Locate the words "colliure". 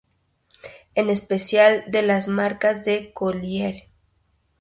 3.13-3.91